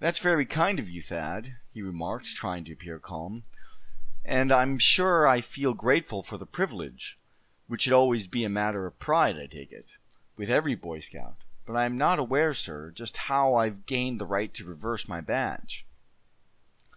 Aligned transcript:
"That's 0.00 0.18
very 0.18 0.46
kind 0.46 0.80
of 0.80 0.88
you, 0.88 1.00
Thad," 1.00 1.58
he 1.72 1.80
remarked, 1.80 2.34
trying 2.34 2.64
to 2.64 2.72
appear 2.72 2.98
calm; 2.98 3.44
"and 4.24 4.50
I'm 4.50 4.80
sure 4.80 5.28
I 5.28 5.40
feel 5.40 5.74
grateful 5.74 6.24
for 6.24 6.36
the 6.36 6.44
privilege, 6.44 7.16
which 7.68 7.82
should 7.82 7.92
always 7.92 8.26
be 8.26 8.42
a 8.42 8.48
matter 8.48 8.84
of 8.84 8.98
pride 8.98 9.38
I 9.38 9.46
take 9.46 9.70
it, 9.70 9.94
with 10.36 10.50
every 10.50 10.74
Boy 10.74 10.98
Scout. 10.98 11.36
But 11.66 11.76
I 11.76 11.84
am 11.84 11.96
not 11.96 12.18
aware, 12.18 12.52
sir, 12.52 12.90
just 12.90 13.16
how 13.30 13.54
I've 13.54 13.86
gained 13.86 14.20
the 14.20 14.26
right 14.26 14.52
to 14.54 14.64
reverse 14.64 15.06
my 15.06 15.20
badge." 15.20 15.86